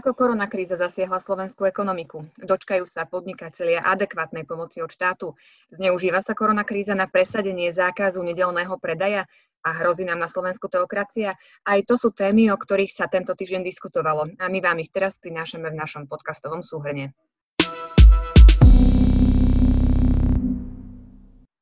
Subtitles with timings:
[0.00, 2.24] Ako koronakríza zasiahla slovenskú ekonomiku?
[2.40, 5.36] Dočkajú sa podnikatelia adekvátnej pomoci od štátu?
[5.68, 9.28] Zneužíva sa koronakríza na presadenie zákazu nedelného predaja?
[9.60, 11.36] A hrozí nám na Slovensku teokracia?
[11.68, 14.32] Aj to sú témy, o ktorých sa tento týždeň diskutovalo.
[14.40, 17.12] A my vám ich teraz prinášame v našom podcastovom súhrne.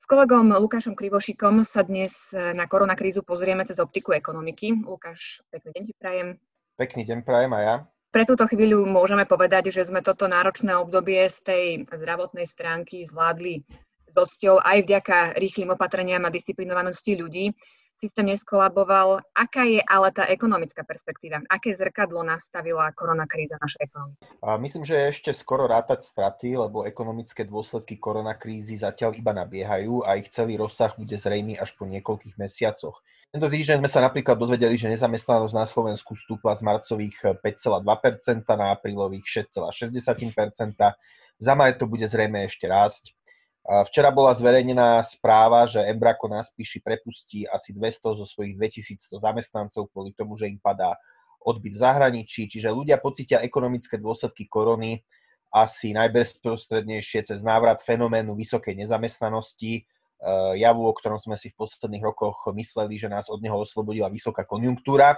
[0.07, 4.79] Kolegom Lukášom Krivošikom sa dnes na koronakrízu pozrieme cez optiku ekonomiky.
[4.87, 6.29] Lukáš, pekný deň ti prajem.
[6.79, 7.98] Pekný deň prajem aj ja.
[8.09, 13.61] Pre túto chvíľu môžeme povedať, že sme toto náročné obdobie z tej zdravotnej stránky zvládli
[14.09, 17.53] s odsťou aj vďaka rýchlým opatreniam a disciplinovanosti ľudí.
[17.99, 19.21] Systém neskolaboval.
[19.35, 21.43] Aká je ale tá ekonomická perspektíva?
[21.51, 24.23] Aké zrkadlo nastavila koronakríza našej ekonomiky?
[24.63, 30.17] Myslím, že je ešte skoro rátať straty, lebo ekonomické dôsledky koronakrízy zatiaľ iba nabiehajú a
[30.17, 33.03] ich celý rozsah bude zrejmy až po niekoľkých mesiacoch.
[33.29, 37.85] Tento týždeň sme sa napríklad dozvedeli, že nezamestnanosť na Slovensku stúpla z marcových 5,2%
[38.57, 40.73] na aprílových 6,6%.
[41.37, 43.13] Za maj to bude zrejme ešte rásť.
[43.69, 49.93] Včera bola zverejnená správa, že Embrako na Spíši prepustí asi 200 zo svojich 2100 zamestnancov
[49.93, 50.97] kvôli tomu, že im padá
[51.45, 55.05] odbyt v zahraničí, čiže ľudia pocítia ekonomické dôsledky korony
[55.53, 59.98] asi najbezprostrednejšie cez návrat fenoménu vysokej nezamestnanosti, Eh,
[60.59, 64.43] javu, o ktorom sme si v posledných rokoch mysleli, že nás od neho oslobodila vysoká
[64.43, 65.15] konjunktúra.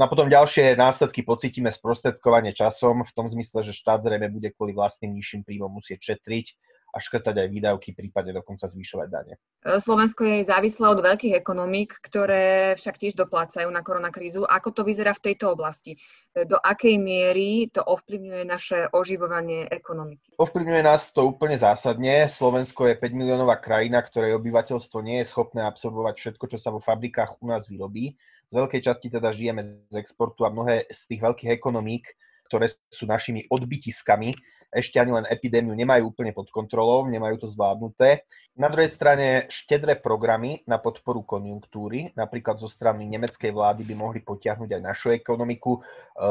[0.00, 4.48] No a potom ďalšie následky pocítime sprostredkovanie časom v tom zmysle, že štát zrejme bude
[4.56, 6.46] kvôli vlastným nižším príjmom musieť šetriť
[6.92, 9.34] a škrtať aj výdavky, prípadne dokonca zvyšovať dane.
[9.64, 14.44] Slovensko je závislé od veľkých ekonomík, ktoré však tiež doplácajú na koronakrízu.
[14.44, 15.96] Ako to vyzerá v tejto oblasti?
[16.36, 20.36] Do akej miery to ovplyvňuje naše oživovanie ekonomiky?
[20.36, 22.28] Ovplyvňuje nás to úplne zásadne.
[22.28, 26.84] Slovensko je 5 miliónová krajina, ktorej obyvateľstvo nie je schopné absorbovať všetko, čo sa vo
[26.84, 28.20] fabrikách u nás vyrobí.
[28.52, 32.04] Z veľkej časti teda žijeme z exportu a mnohé z tých veľkých ekonomík,
[32.52, 34.36] ktoré sú našimi odbytiskami,
[34.72, 38.24] ešte ani len epidémiu nemajú úplne pod kontrolou, nemajú to zvládnuté.
[38.56, 44.20] Na druhej strane štedré programy na podporu konjunktúry, napríklad zo strany nemeckej vlády by mohli
[44.20, 45.80] potiahnuť aj našu ekonomiku, e,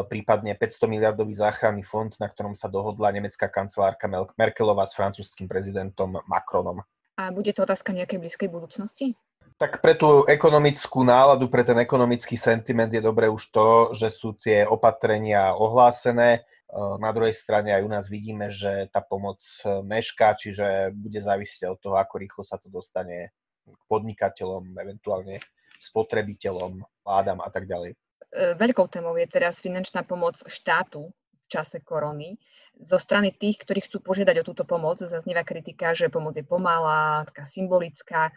[0.05, 4.05] prípadne 500 miliardový záchranný fond, na ktorom sa dohodla nemecká kancelárka
[4.37, 6.85] Merkelová s francúzským prezidentom Macronom.
[7.17, 9.17] A bude to otázka nejakej blízkej budúcnosti?
[9.61, 14.33] Tak pre tú ekonomickú náladu, pre ten ekonomický sentiment je dobré už to, že sú
[14.33, 16.41] tie opatrenia ohlásené,
[16.73, 21.67] na druhej strane aj u nás vidíme, že tá pomoc e, mešká, čiže bude závisieť
[21.67, 23.35] od toho, ako rýchlo sa to dostane
[23.67, 25.43] k podnikateľom, eventuálne
[25.83, 27.91] spotrebiteľom, vládam a tak ďalej.
[27.91, 32.39] E, veľkou témou je teraz finančná pomoc štátu v čase korony.
[32.79, 37.27] Zo strany tých, ktorí chcú požiadať o túto pomoc, zaznieva kritika, že pomoc je pomalá,
[37.27, 38.31] taká symbolická,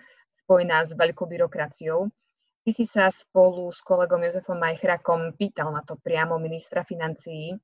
[0.45, 2.13] spojená s veľkou byrokraciou.
[2.65, 7.57] Ty si sa spolu s kolegom Jozefom Majchrakom pýtal na to priamo ministra financií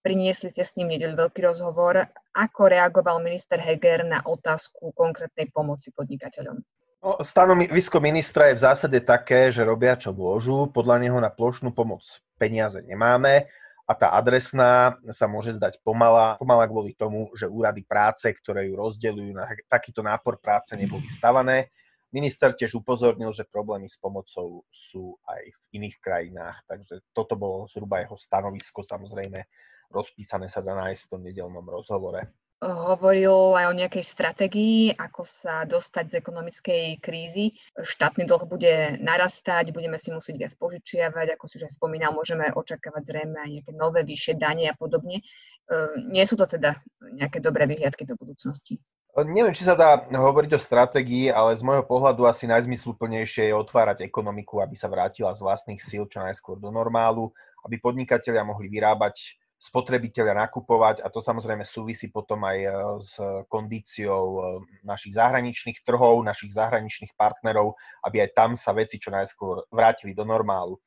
[0.00, 2.00] Priniesli ste s ním nedeľ veľký rozhovor.
[2.32, 6.56] Ako reagoval minister Heger na otázku konkrétnej pomoci podnikateľom?
[7.04, 10.72] No, stanovisko ministra je v zásade také, že robia čo môžu.
[10.72, 12.00] Podľa neho na plošnú pomoc
[12.40, 13.52] peniaze nemáme
[13.84, 18.80] a tá adresná sa môže zdať pomala, pomala kvôli tomu, že úrady práce, ktoré ju
[18.80, 21.68] rozdeľujú na takýto nápor práce, neboli stavané.
[22.10, 27.70] Minister tiež upozornil, že problémy s pomocou sú aj v iných krajinách, takže toto bolo
[27.70, 28.82] zhruba jeho stanovisko.
[28.82, 29.46] Samozrejme,
[29.94, 32.26] rozpísané sa dá nájsť v tom nedelnom rozhovore.
[32.60, 37.56] Hovoril aj o nejakej stratégii, ako sa dostať z ekonomickej krízy.
[37.72, 42.52] Štátny dlh bude narastať, budeme si musieť viac požičiavať, ako si už aj spomínal, môžeme
[42.52, 45.24] očakávať zrejme aj nejaké nové vyššie dane a podobne.
[45.24, 45.74] E,
[46.12, 48.76] nie sú to teda nejaké dobré vyhliadky do budúcnosti.
[49.10, 54.06] Neviem, či sa dá hovoriť o stratégii, ale z môjho pohľadu asi najzmysluplnejšie je otvárať
[54.06, 57.34] ekonomiku, aby sa vrátila z vlastných síl čo najskôr do normálu,
[57.66, 62.70] aby podnikatelia mohli vyrábať spotrebitelia nakupovať a to samozrejme súvisí potom aj e,
[63.04, 63.12] s
[63.52, 64.40] kondíciou e,
[64.88, 67.76] našich zahraničných trhov, našich zahraničných partnerov,
[68.08, 70.80] aby aj tam sa veci čo najskôr vrátili do normálu.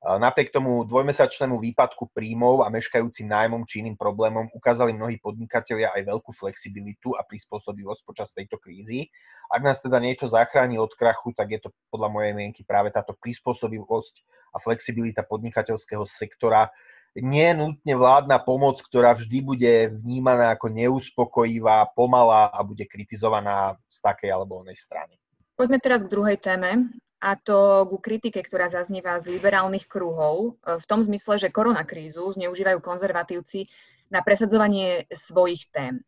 [0.00, 6.08] Napriek tomu dvojmesačnému výpadku príjmov a meškajúcim nájmom či iným problémom ukázali mnohí podnikatelia aj
[6.08, 9.12] veľkú flexibilitu a prispôsobivosť počas tejto krízy.
[9.52, 13.12] Ak nás teda niečo zachráni od krachu, tak je to podľa mojej mienky práve táto
[13.12, 14.24] prispôsobivosť
[14.56, 16.72] a flexibilita podnikateľského sektora,
[17.18, 23.98] nie nutne vládna pomoc, ktorá vždy bude vnímaná ako neuspokojivá, pomalá a bude kritizovaná z
[24.00, 25.18] takej alebo onej strany.
[25.58, 26.88] Poďme teraz k druhej téme,
[27.20, 32.80] a to ku kritike, ktorá zaznieva z liberálnych kruhov, v tom zmysle, že koronakrízu zneužívajú
[32.80, 33.68] konzervatívci
[34.08, 36.00] na presadzovanie svojich tém.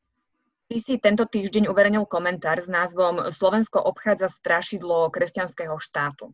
[0.73, 6.33] Ty si tento týždeň uverejnil komentár s názvom Slovensko obchádza strašidlo kresťanského štátu.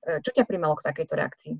[0.00, 1.54] Čo ťa primalo k takejto reakcii?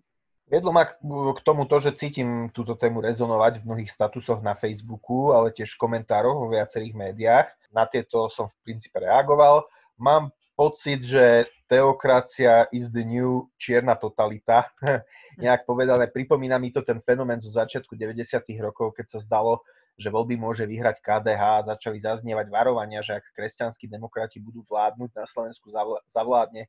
[0.46, 5.34] Viedlo ma k tomu to, že cítim túto tému rezonovať v mnohých statusoch na Facebooku,
[5.34, 7.50] ale tiež v komentároch vo viacerých médiách.
[7.74, 9.66] Na tieto som v princípe reagoval.
[9.98, 14.72] Mám pocit, že teokracia is the new čierna totalita.
[15.42, 18.40] Nejak povedané, pripomína mi to ten fenomén zo začiatku 90.
[18.64, 19.60] rokov, keď sa zdalo,
[20.00, 25.10] že voľby môže vyhrať KDH a začali zaznievať varovania, že ak kresťanskí demokrati budú vládnuť,
[25.12, 25.68] na Slovensku
[26.08, 26.68] zavládne eh,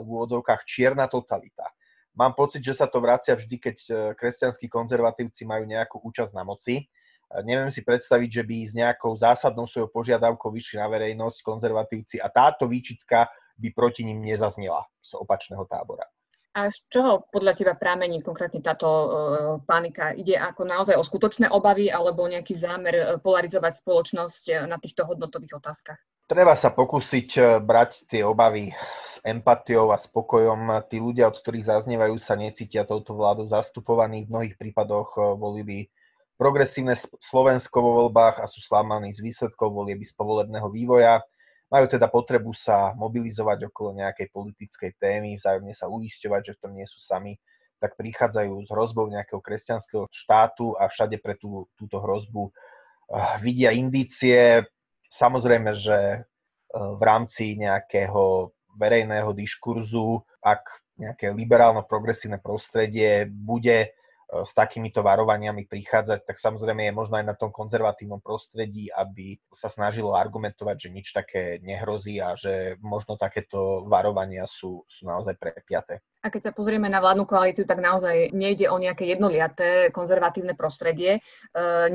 [0.00, 1.68] v úvodzovkách čierna totalita
[2.16, 6.48] Mám pocit, že sa to vracia vždy, keď e, kresťanskí konzervatívci majú nejakú účasť na
[6.48, 6.88] moci.
[7.32, 12.22] E, neviem si predstaviť, že by s nejakou zásadnou svojou požiadavkou vyšli na verejnosť konzervatívci
[12.22, 13.26] a táto výčitka
[13.56, 16.06] by proti ním nezaznela z opačného tábora.
[16.56, 19.08] A z čoho podľa teba prámení konkrétne táto uh,
[19.60, 20.16] panika?
[20.16, 26.00] Ide ako naozaj o skutočné obavy alebo nejaký zámer polarizovať spoločnosť na týchto hodnotových otázkach?
[26.24, 28.72] Treba sa pokúsiť brať tie obavy
[29.04, 30.80] s empatiou a spokojom.
[30.88, 34.24] Tí ľudia, od ktorých zaznievajú, sa necítia touto vládou zastupovaní.
[34.24, 35.92] V mnohých prípadoch volili
[36.36, 41.24] progresívne Slovensko vo voľbách a sú slamaní z výsledkov volieby z povolebného vývoja
[41.66, 46.72] majú teda potrebu sa mobilizovať okolo nejakej politickej témy, vzájomne sa uisťovať, že v tom
[46.78, 47.34] nie sú sami,
[47.82, 53.74] tak prichádzajú s hrozbou nejakého kresťanského štátu a všade pre tú, túto hrozbu uh, vidia
[53.74, 54.62] indície.
[55.10, 56.24] Samozrejme, že uh,
[56.96, 60.62] v rámci nejakého verejného diskurzu, ak
[60.96, 63.92] nejaké liberálno-progresívne prostredie bude
[64.26, 69.70] s takýmito varovaniami prichádzať, tak samozrejme je možno aj na tom konzervatívnom prostredí, aby sa
[69.70, 76.02] snažilo argumentovať, že nič také nehrozí a že možno takéto varovania sú, sú naozaj prepiaté.
[76.26, 81.18] A keď sa pozrieme na vládnu koalíciu, tak naozaj nejde o nejaké jednoliaté konzervatívne prostredie.
[81.18, 81.20] E,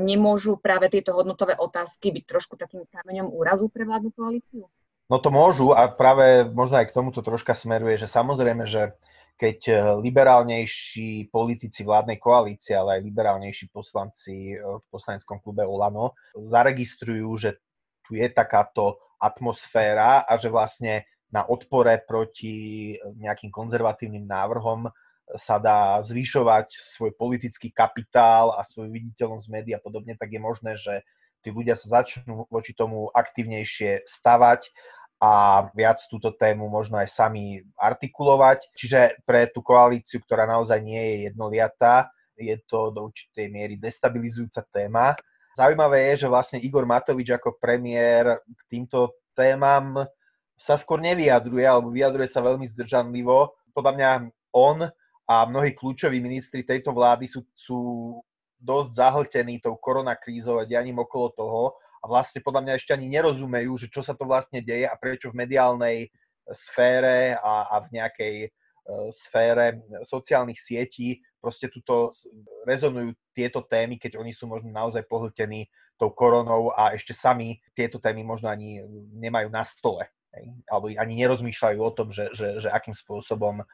[0.00, 4.64] nemôžu práve tieto hodnotové otázky byť trošku takým kameňom úrazu pre vládnu koalíciu?
[5.12, 8.96] No to môžu a práve možno aj k tomuto troška smeruje, že samozrejme, že
[9.42, 16.14] keď eh, liberálnejší politici vládnej koalície, ale aj liberálnejší poslanci eh, v poslaneckom klube Olano
[16.38, 17.58] zaregistrujú, že
[18.06, 21.02] tu je takáto atmosféra a že vlastne
[21.34, 24.90] na odpore proti nejakým konzervatívnym návrhom
[25.38, 30.76] sa dá zvyšovať svoj politický kapitál a svoju viditeľnosť médií a podobne, tak je možné,
[30.76, 31.00] že
[31.40, 34.68] tí ľudia sa začnú voči tomu aktívnejšie stavať
[35.22, 38.74] a viac túto tému možno aj sami artikulovať.
[38.74, 44.66] Čiže pre tú koalíciu, ktorá naozaj nie je jednoliatá, je to do určitej miery destabilizujúca
[44.74, 45.14] téma.
[45.54, 50.02] Zaujímavé je, že vlastne Igor Matovič ako premiér k týmto témam
[50.58, 53.54] sa skôr nevyjadruje, alebo vyjadruje sa veľmi zdržanlivo.
[53.70, 54.10] Podľa mňa
[54.58, 54.90] on
[55.28, 57.80] a mnohí kľúčoví ministri tejto vlády sú, sú
[58.58, 61.60] dosť zahltení tou koronakrízou a dianím okolo toho
[62.02, 65.30] a vlastne podľa mňa ešte ani nerozumejú, že čo sa to vlastne deje a prečo
[65.30, 66.10] v mediálnej
[66.50, 72.10] sfére a, a v nejakej uh, sfére sociálnych sietí proste tuto
[72.66, 78.02] rezonujú tieto témy, keď oni sú možno naozaj pohltení tou koronou a ešte sami tieto
[78.02, 78.82] témy možno ani
[79.14, 80.10] nemajú na stole.
[80.68, 83.66] Alebo ani nerozmýšľajú o tom, že, že, že akým spôsobom uh,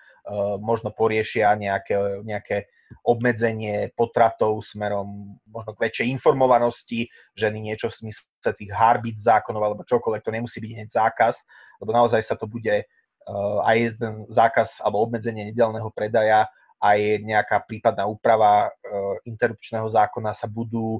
[0.58, 1.94] možno poriešia nejaké,
[2.26, 2.66] nejaké
[3.06, 7.06] obmedzenie potratov smerom možno k väčšej informovanosti,
[7.38, 11.46] ženy niečo v smysle tých harbit zákonov alebo čokoľvek, to nemusí byť hneď zákaz,
[11.78, 16.50] lebo naozaj sa to bude uh, aj ten zákaz alebo obmedzenie nedelného predaja,
[16.82, 20.98] aj nejaká prípadná úprava uh, interrupčného zákona sa budú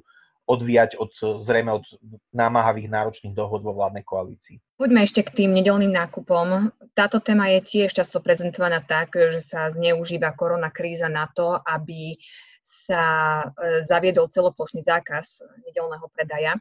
[0.49, 1.13] odvíjať od,
[1.45, 1.85] zrejme od
[2.33, 4.57] námahavých náročných dohod vo vládnej koalícii.
[4.81, 6.73] Poďme ešte k tým nedelným nákupom.
[6.97, 12.17] Táto téma je tiež často prezentovaná tak, že sa zneužíva korona kríza na to, aby
[12.65, 13.05] sa
[13.45, 16.57] e, zaviedol celoplošný zákaz nedelného predaja.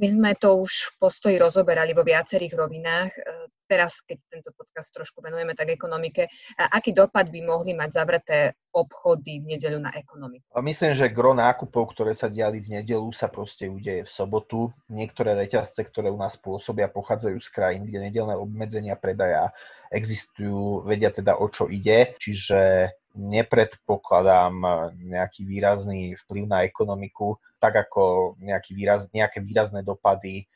[0.00, 3.12] My sme to už v postoji rozoberali vo viacerých rovinách.
[3.12, 3.22] E,
[3.68, 8.38] teraz, keď tento podcast trošku venujeme tak ekonomike, aký dopad by mohli mať zavreté
[8.72, 10.44] obchody v nedeľu na ekonomiku?
[10.64, 14.72] Myslím, že gro nákupov, ktoré sa diali v nedelu, sa proste udeje v sobotu.
[14.88, 19.52] Niektoré reťazce, ktoré u nás pôsobia, pochádzajú z krajín, kde nedelné obmedzenia predaja
[19.92, 22.16] existujú, vedia teda o čo ide.
[22.16, 24.54] Čiže nepredpokladám
[24.96, 30.48] nejaký výrazný vplyv na ekonomiku, tak ako nejaký výraz, nejaké výrazné dopady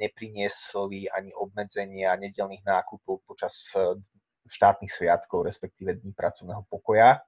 [0.00, 3.52] nepriniesli ani obmedzenia nedelných nákupov počas
[4.48, 7.20] štátnych sviatkov, respektíve dní pracovného pokoja.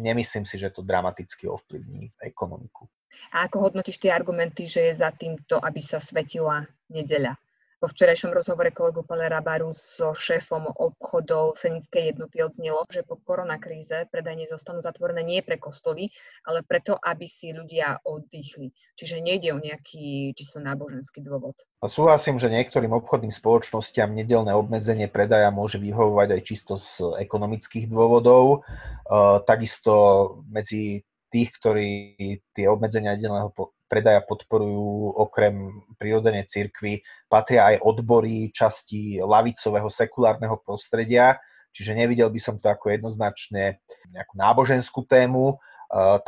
[0.00, 2.88] Nemyslím si, že to dramaticky ovplyvní ekonomiku.
[3.34, 7.36] A ako hodnotíš tie argumenty, že je za týmto, aby sa svetila nedeľa?
[7.78, 14.10] Vo včerajšom rozhovore kolegu Palera Baru so šéfom obchodov Senickej jednoty odznelo, že po koronakríze
[14.10, 16.10] predajne zostanú zatvorené nie pre kostoly,
[16.42, 18.74] ale preto, aby si ľudia oddychli.
[18.98, 21.54] Čiže nejde o nejaký čisto náboženský dôvod.
[21.78, 27.86] A súhlasím, že niektorým obchodným spoločnostiam nedelné obmedzenie predaja môže vyhovovať aj čisto z ekonomických
[27.86, 28.66] dôvodov.
[29.06, 29.94] E, takisto
[30.50, 31.88] medzi tých, ktorí
[32.58, 33.54] tie obmedzenia nedelného
[33.88, 41.40] predaja podporujú okrem prirodzene cirkvy, patria aj odbory časti lavicového sekulárneho prostredia,
[41.72, 43.80] čiže nevidel by som to ako jednoznačne
[44.12, 45.56] nejakú náboženskú tému.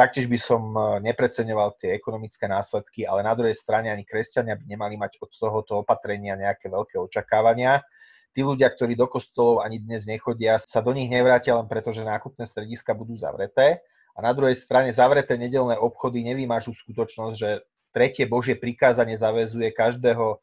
[0.01, 0.73] Taktiež by som
[1.05, 5.85] nepreceňoval tie ekonomické následky, ale na druhej strane ani kresťania by nemali mať od tohoto
[5.85, 7.85] opatrenia nejaké veľké očakávania.
[8.33, 12.07] Tí ľudia, ktorí do kostolov ani dnes nechodia, sa do nich nevrátia len preto, že
[12.07, 13.85] nákupné strediska budú zavreté
[14.21, 20.37] a na druhej strane zavreté nedelné obchody nevymážu skutočnosť, že tretie Božie prikázanie zavezuje každého
[20.37, 20.39] e,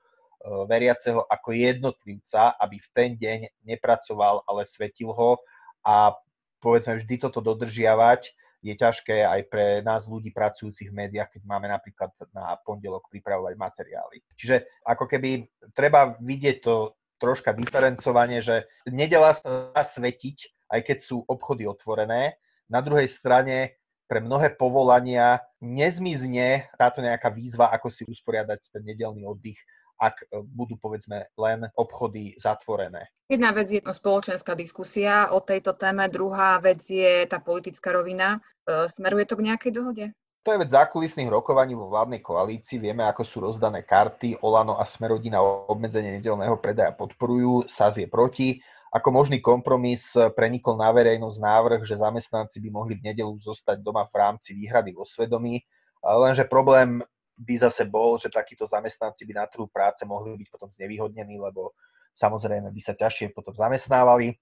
[0.65, 5.37] veriaceho ako jednotlivca, aby v ten deň nepracoval, ale svetil ho
[5.85, 6.09] a
[6.57, 8.33] povedzme vždy toto dodržiavať
[8.65, 13.53] je ťažké aj pre nás ľudí pracujúcich v médiách, keď máme napríklad na pondelok pripravovať
[13.53, 14.25] materiály.
[14.33, 15.45] Čiže ako keby
[15.77, 22.79] treba vidieť to troška diferencovanie, že nedela sa svetiť, aj keď sú obchody otvorené, na
[22.83, 29.59] druhej strane pre mnohé povolania nezmizne táto nejaká výzva, ako si usporiadať ten nedelný oddych,
[29.99, 33.11] ak e, budú povedzme len obchody zatvorené.
[33.27, 38.39] Jedna vec je spoločenská diskusia o tejto téme, druhá vec je tá politická rovina.
[38.63, 40.05] E, smeruje to k nejakej dohode?
[40.47, 42.79] To je vec zákulisných rokovaní vo vládnej koalícii.
[42.79, 44.39] Vieme, ako sú rozdané karty.
[44.39, 48.63] Olano a Smerodina obmedzenie nedelného predaja podporujú, SAS je proti.
[48.87, 54.07] Ako možný kompromis prenikol na verejnosť návrh, že zamestnanci by mohli v nedelu zostať doma
[54.07, 55.59] v rámci výhrady vo svedomí,
[55.99, 57.03] lenže problém
[57.37, 61.75] by zase bol, že takíto zamestnanci by na trhu práce mohli byť potom znevýhodnení, lebo
[62.17, 64.33] samozrejme by sa ťažšie potom zamestnávali.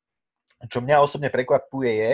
[0.72, 2.12] Čo mňa osobne prekvapuje je,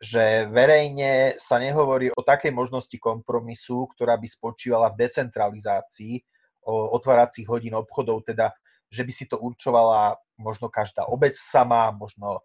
[0.00, 6.24] že verejne sa nehovorí o takej možnosti kompromisu, ktorá by spočívala v decentralizácii
[6.64, 8.54] otváracích hodín obchodov, teda
[8.88, 12.40] že by si to určovala možno každá obec sama, možno e,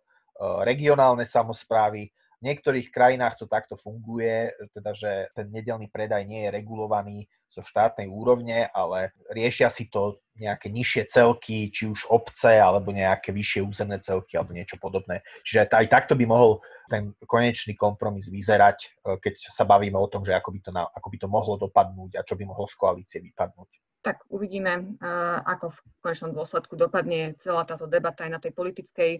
[0.65, 2.13] regionálne samozprávy.
[2.39, 7.17] V niektorých krajinách to takto funguje, teda že ten nedelný predaj nie je regulovaný
[7.51, 13.35] zo štátnej úrovne, ale riešia si to nejaké nižšie celky, či už obce, alebo nejaké
[13.35, 15.19] vyššie územné celky, alebo niečo podobné.
[15.43, 20.23] Čiže aj takto by mohol ten konečný kompromis vyzerať, e, keď sa bavíme o tom,
[20.23, 23.19] že ako by to, ako by to mohlo dopadnúť a čo by mohlo z koalície
[23.19, 24.95] vypadnúť tak uvidíme,
[25.43, 29.11] ako v konečnom dôsledku dopadne celá táto debata aj na tej politickej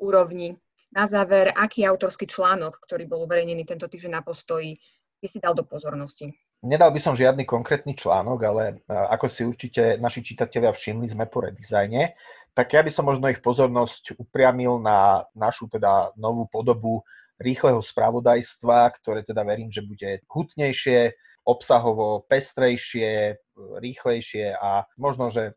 [0.00, 0.56] úrovni.
[0.94, 4.78] Na záver, aký autorský článok, ktorý bol uverejnený tento týždeň na postoji,
[5.18, 6.30] by si dal do pozornosti?
[6.62, 11.44] Nedal by som žiadny konkrétny článok, ale ako si určite naši čitatelia všimli, sme po
[11.44, 12.16] redizajne,
[12.56, 17.04] tak ja by som možno ich pozornosť upriamil na našu teda novú podobu
[17.36, 21.12] rýchleho spravodajstva, ktoré teda verím, že bude hutnejšie,
[21.46, 23.38] obsahovo pestrejšie,
[23.78, 25.54] rýchlejšie a možno, že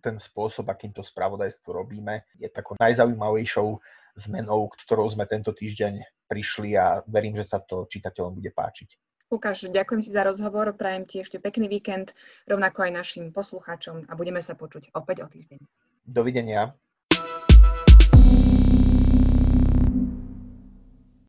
[0.00, 3.68] ten spôsob, akým to spravodajstvo robíme, je takou najzaujímavejšou
[4.16, 8.96] zmenou, ktorou sme tento týždeň prišli a verím, že sa to čitateľom bude páčiť.
[9.30, 12.18] Lukáš, ďakujem ti za rozhovor, prajem ti ešte pekný víkend,
[12.50, 15.58] rovnako aj našim poslucháčom a budeme sa počuť opäť o týždeň.
[16.02, 16.74] Dovidenia.